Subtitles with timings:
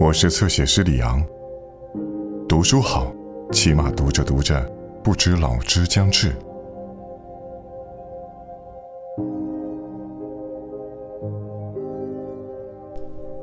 [0.00, 1.20] 我是侧写师李昂。
[2.48, 3.12] 读书好，
[3.50, 4.64] 起码读着读着，
[5.02, 6.32] 不知老之将至。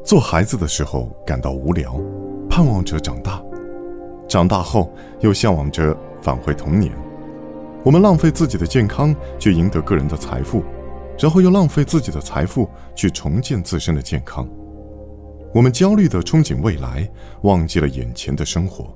[0.01, 1.99] 做孩子的时候感到无聊，
[2.49, 3.43] 盼望着长大；
[4.25, 6.89] 长大后又向往着返回童年。
[7.83, 10.63] 我们浪费自己的健康去赢得个人的财富，
[11.19, 14.47] 然后又浪费自己的财富去重建自身的健康。
[15.55, 17.09] 我们焦虑的憧憬未来，
[17.43, 18.93] 忘记了眼前的生活，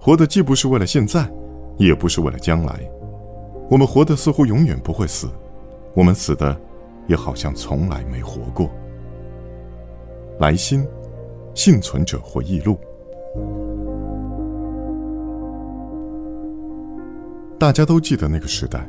[0.00, 1.32] 活的既不是为了现在，
[1.76, 2.80] 也不是为了将来。
[3.70, 5.28] 我们活的似乎永远不会死，
[5.94, 6.60] 我们死的，
[7.06, 8.68] 也好像从来没活过。
[10.40, 10.84] 来信，
[11.54, 12.76] 幸存者回忆录。
[17.56, 18.84] 大家都记得那个时代，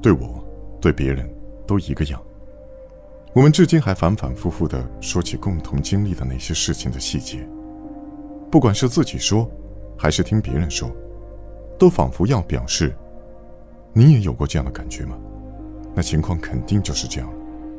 [0.00, 0.44] 对我，
[0.80, 1.28] 对别人，
[1.66, 2.22] 都一个样。
[3.36, 7.46] 我们至今还反反复复地说起共同经历的那些事情的细节，
[8.50, 9.46] 不管是自己说，
[9.94, 10.90] 还是听别人说，
[11.78, 12.96] 都仿佛要表示：
[13.92, 15.18] 你也有过这样的感觉吗？
[15.94, 17.30] 那情况肯定就是这样。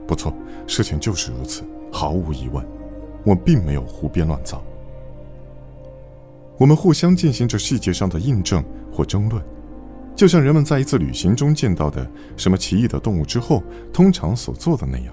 [0.08, 0.32] 不错，
[0.68, 2.64] 事情就是如此，毫无疑问，
[3.26, 4.64] 我并没有胡编乱造。
[6.60, 8.64] 我们互相进行着细节上的印证
[8.94, 9.44] 或争论，
[10.16, 15.12] 就像人们在一次旅行中见到的什么奇异的动物之后，通常所做的那样。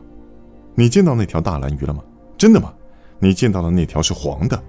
[0.75, 2.03] 你见到那条大蓝鱼了吗？
[2.37, 2.75] 真的吗？
[3.21, 4.61] 你见到的那条是黄的。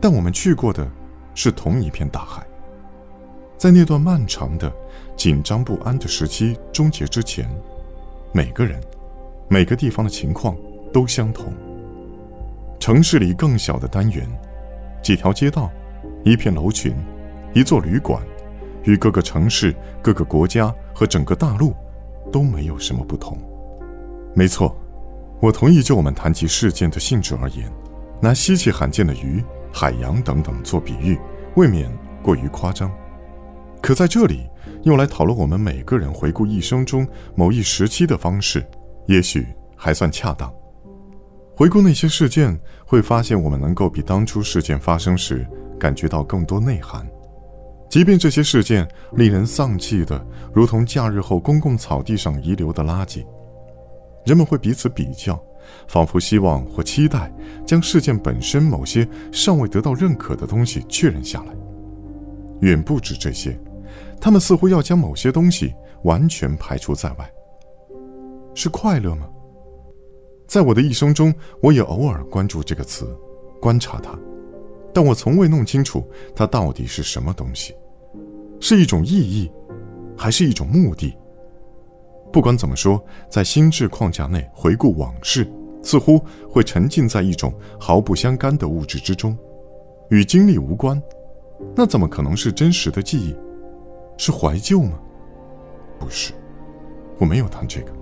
[0.00, 0.86] 但我们去过的，
[1.34, 2.46] 是同一片大海。
[3.56, 4.70] 在那段漫长的、
[5.16, 7.48] 紧张不安的时期终结之前，
[8.32, 8.78] 每个人、
[9.48, 10.54] 每个地方的情况
[10.92, 11.52] 都相同。
[12.78, 14.28] 城市里更小的单元，
[15.02, 15.70] 几条街道，
[16.22, 16.94] 一片楼群，
[17.54, 18.22] 一座旅馆，
[18.84, 21.74] 与各个城市、各个国家和整个大陆，
[22.30, 23.38] 都没有什么不同。
[24.36, 24.76] 没错，
[25.40, 25.82] 我同意。
[25.82, 27.72] 就我们谈及事件的性质而言，
[28.20, 29.42] 拿稀奇罕见的鱼、
[29.72, 31.18] 海洋等等做比喻，
[31.54, 31.90] 未免
[32.22, 32.92] 过于夸张。
[33.80, 34.46] 可在这里
[34.82, 38.62] 用来讨论我们每个人回顾一生中某一时期的方式，
[39.06, 40.52] 也许还算恰当。
[41.54, 45.46] 回顾那些事件，会发现我们能够比当初事件发生时
[45.80, 47.08] 感觉到更多内涵，
[47.88, 50.22] 即便这些事件令人丧气的，
[50.52, 53.24] 如同假日后公共草地上遗留的垃圾。
[54.26, 55.40] 人们会彼此比较，
[55.86, 57.32] 仿佛希望或期待
[57.64, 61.54] 将事件本身某些尚未得到认可的东西确认下来。
[62.60, 63.56] 远不止这些，
[64.20, 65.72] 他们似乎要将某些东西
[66.02, 67.30] 完全排除在外。
[68.52, 69.28] 是快乐吗？
[70.48, 71.32] 在我的一生中，
[71.62, 73.16] 我也偶尔关注这个词，
[73.60, 74.18] 观察它，
[74.92, 76.04] 但我从未弄清楚
[76.34, 77.74] 它到底是什么东西，
[78.58, 79.48] 是一种意义，
[80.16, 81.16] 还是一种目的？
[82.32, 85.50] 不管怎么说，在心智框架内回顾往事，
[85.82, 86.20] 似乎
[86.50, 89.36] 会沉浸在一种毫不相干的物质之中，
[90.10, 91.00] 与经历无关。
[91.74, 93.34] 那怎么可能是真实的记忆？
[94.18, 94.98] 是怀旧吗？
[95.98, 96.34] 不是，
[97.18, 97.92] 我没有谈这个，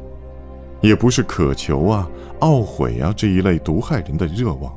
[0.81, 4.77] 也不是渴求啊、懊悔啊这一类毒害人的热望。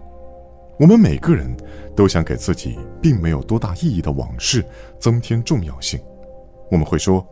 [0.79, 1.51] 我们每个人
[1.95, 4.63] 都想给自己并没有多大意义的往事
[4.99, 5.99] 增添重要性。
[6.69, 7.25] 我们会说：“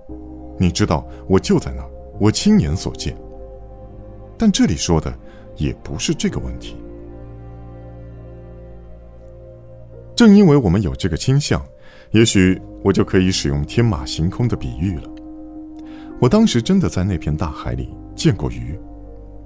[0.57, 1.89] 你知道，我就在那儿。”
[2.19, 3.15] 我亲眼所见，
[4.37, 5.13] 但这里说的
[5.57, 6.77] 也不是这个问题。
[10.15, 11.61] 正因为我们有这个倾向，
[12.11, 15.09] 也许我就可以使用天马行空的比喻了。
[16.21, 18.79] 我当时真的在那片大海里见过鱼，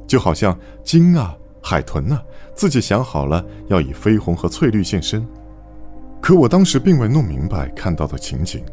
[0.06, 5.28] 就好像鲸啊、海豚啊，自己想好了要以绯红和翠绿现身。
[6.22, 8.64] 可我当时并未弄明白看到的情景，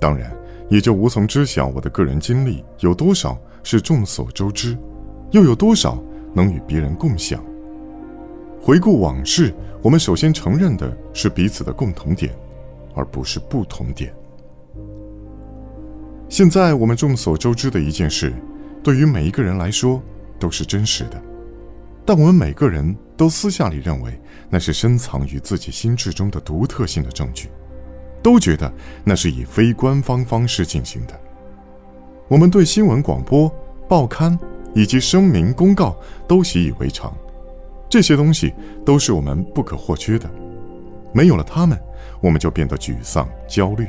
[0.00, 0.37] 当然。
[0.68, 4.76] 也就无从知晓我的个人经历有多少是众所周知，
[5.30, 6.02] 又有多少
[6.34, 7.42] 能与别人共享。
[8.60, 12.34] 回顾往事，我们首先承认的是彼此的共同点，
[12.94, 14.14] 而不是不同点。
[16.28, 18.34] 现在我们众所周知的一件事，
[18.82, 20.02] 对于每一个人来说
[20.38, 21.22] 都是真实的，
[22.04, 27.48] 但我们每个人都私下里认为那是深藏于自己心智中的独特性的证据。
[28.22, 28.70] 都觉得
[29.04, 31.18] 那是以非官方方式进行的。
[32.28, 33.50] 我们对新闻广播、
[33.88, 34.38] 报刊
[34.74, 37.16] 以及声明公告都习以为常，
[37.88, 38.52] 这些东西
[38.84, 40.28] 都是我们不可或缺的。
[41.12, 41.78] 没有了它们，
[42.20, 43.86] 我们就变得沮丧、焦虑。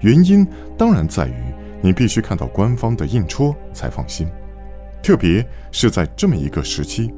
[0.00, 0.46] 原因
[0.76, 1.34] 当然在于
[1.80, 4.28] 你必须看到官方的印戳才放心，
[5.02, 7.14] 特别是在这么一个时期，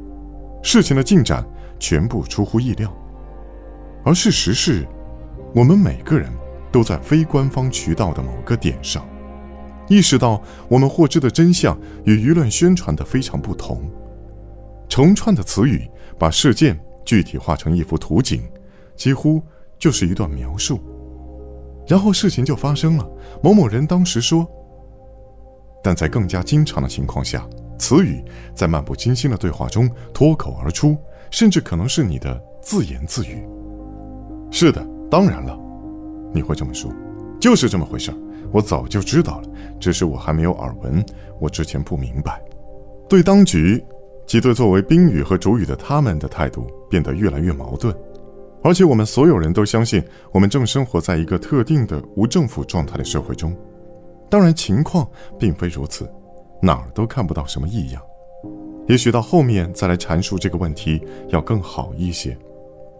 [0.62, 1.44] 事情的进展
[1.80, 2.92] 全部出乎意料。
[4.04, 4.86] 而事实是。
[5.56, 6.30] 我们每个人
[6.70, 9.08] 都在非官方渠道的某个点上，
[9.88, 11.74] 意识到我们获知的真相
[12.04, 13.90] 与舆论宣传的非常不同。
[14.86, 18.42] 成串的词语把事件具体化成一幅图景，
[18.96, 19.42] 几乎
[19.78, 20.78] 就是一段描述。
[21.88, 23.10] 然后事情就发生了。
[23.42, 24.46] 某某人当时说。
[25.82, 27.48] 但在更加经常的情况下，
[27.78, 28.22] 词语
[28.54, 30.98] 在漫不经心的对话中脱口而出，
[31.30, 33.42] 甚至可能是你的自言自语。
[34.50, 35.58] 是的，当然了，
[36.32, 36.90] 你会这么说，
[37.40, 38.16] 就是这么回事儿。
[38.52, 39.48] 我早就知道了，
[39.80, 41.04] 只是我还没有耳闻，
[41.40, 42.40] 我之前不明白。
[43.08, 43.84] 对当局，
[44.26, 47.94] 即对作为宾语和主语的他们的态度变得越来越矛盾，
[48.62, 53.54] 而且我们所有人都相信，我们正生活在一个特定的无政府状态的社会中。
[54.28, 55.08] 当然，情况
[55.38, 56.08] 并非如此，
[56.60, 58.02] 哪儿都看不到什么异样。
[58.88, 62.36] 也许到后面再来阐述这个问题要更好一些。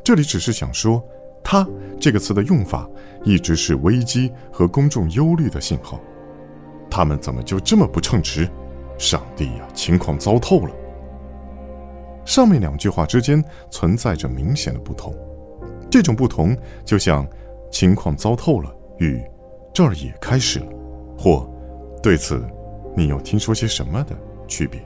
[0.04, 1.02] 这里只是想说
[1.48, 1.64] ，“他”
[2.00, 2.90] 这个词的用法
[3.24, 6.00] 一直是危机和公众忧虑的信号。
[6.90, 8.48] 他们怎么就这么不称职？
[8.98, 10.74] 上帝呀，情况糟透了！
[12.24, 15.14] 上面两句话之间存在着明显的不同，
[15.88, 17.24] 这种不同就像
[17.70, 19.22] “情况糟透了”与
[19.72, 20.66] “这儿也开始了”。
[21.16, 21.48] 或，
[22.02, 22.44] 对此，
[22.96, 24.16] 你又听说些什么的
[24.48, 24.80] 区别？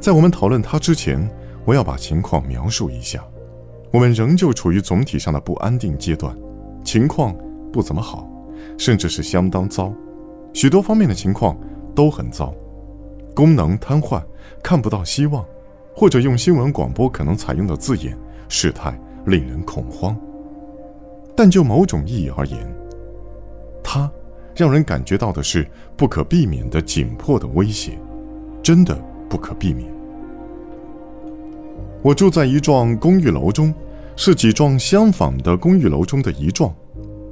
[0.00, 1.30] 在我们讨论它之前，
[1.66, 3.22] 我要把情况描述一下。
[3.92, 6.36] 我们仍旧处于总体上的不安定阶段，
[6.82, 7.36] 情况
[7.72, 8.26] 不怎么好，
[8.78, 9.92] 甚至是相当糟，
[10.52, 11.56] 许多方面的情况
[11.94, 12.54] 都很糟，
[13.34, 14.22] 功能瘫痪，
[14.62, 15.44] 看不到希望，
[15.94, 18.16] 或者用新闻广播可能采用的字眼，
[18.48, 20.16] 事态令人恐慌。
[21.36, 22.58] 但就某种意义而言，
[23.82, 24.10] 它。
[24.54, 25.66] 让人感觉到的是
[25.96, 27.98] 不可避免的紧迫的威胁，
[28.62, 28.94] 真的
[29.26, 29.90] 不可避免。
[32.02, 33.72] 我住在一幢公寓楼中，
[34.16, 36.74] 是几幢相仿的公寓楼中的一幢。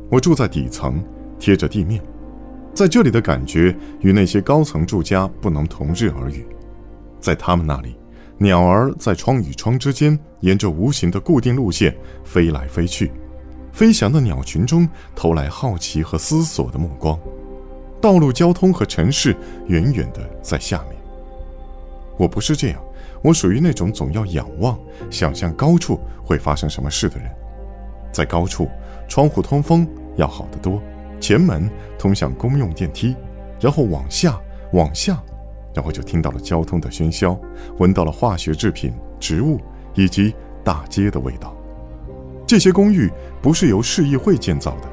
[0.09, 1.03] 我住在底层，
[1.41, 2.01] 贴着地面，
[2.73, 6.47] 在这里的感觉与那些高层住家不能同日而语。
[7.19, 7.97] 在他们那里，
[8.39, 13.11] 鸟儿在窗与窗之间沿着无形的固定路线飞来飞去。
[13.73, 17.19] 飞翔的鸟群中投来好奇和思索的目光，
[18.01, 19.35] 道路交通和城市
[19.67, 21.00] 远远的在下面。
[22.21, 22.79] 我不是这样，
[23.23, 24.79] 我属于那种总要仰望、
[25.09, 27.31] 想象高处会发生什么事的人。
[28.13, 28.69] 在高处，
[29.09, 30.83] 窗户通风要好得多，
[31.19, 31.67] 前门
[31.99, 33.17] 通向公用电梯，
[33.59, 34.39] 然后往下，
[34.75, 35.19] 往下，
[35.75, 37.41] 然后就听到了交通的喧嚣，
[37.79, 39.59] 闻到了化学制品、植物
[39.95, 41.57] 以及大街的味道。
[42.47, 44.89] 这些公寓不是由市议会建造的，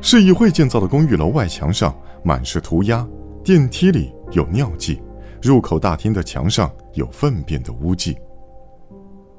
[0.00, 3.06] 市议会建造的公寓楼外墙上满是涂鸦，
[3.44, 5.02] 电梯里有尿迹，
[5.48, 8.16] 入口大厅的墙上有粪便的污迹。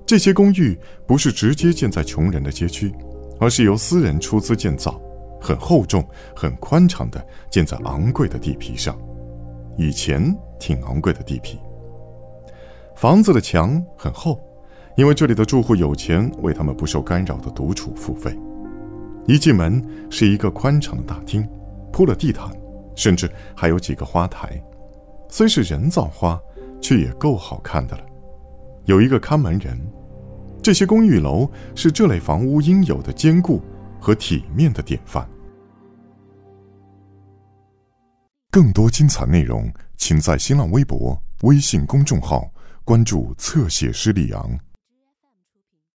[0.05, 2.93] 这些公寓不是直接建在穷人的街区，
[3.39, 5.01] 而是由私人出资建造，
[5.41, 8.97] 很厚重、很宽敞的建在昂贵的地皮上，
[9.77, 11.59] 以前挺昂贵的地皮。
[12.95, 14.39] 房子的墙很厚。
[14.95, 18.33] 因为这里的住户有钱，为他们不受干扰的独处付费。
[19.27, 21.45] 一进门是一个宽敞的大厅，
[21.91, 22.49] 铺了地毯，
[22.95, 24.63] 甚至还有几个花台，
[25.37, 26.39] 虽是人造花，
[26.81, 28.05] 却也够好看的了。
[28.85, 29.77] 有一个看门人。
[30.63, 33.61] 这些公寓楼是这类房屋应有的坚固
[33.99, 35.29] 和体面的典范。
[38.49, 42.49] 更多精彩内容，请在新浪微博、微信公众号
[42.85, 44.57] 关注“侧写师李昂”。